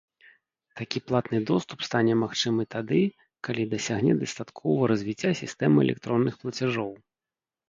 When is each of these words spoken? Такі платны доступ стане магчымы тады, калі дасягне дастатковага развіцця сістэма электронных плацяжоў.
Такі 0.79 0.99
платны 1.09 1.41
доступ 1.49 1.79
стане 1.87 2.13
магчымы 2.21 2.65
тады, 2.75 3.01
калі 3.49 3.67
дасягне 3.75 4.13
дастатковага 4.23 4.89
развіцця 4.95 5.31
сістэма 5.43 5.77
электронных 5.87 6.33
плацяжоў. 6.43 6.91